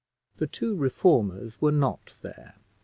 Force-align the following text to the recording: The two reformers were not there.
The 0.37 0.47
two 0.47 0.75
reformers 0.75 1.61
were 1.61 1.71
not 1.71 2.15
there. 2.23 2.55